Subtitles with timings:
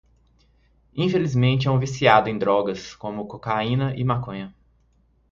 [0.95, 4.51] Infelizmente é um viciado em drogas como cocaína e maconha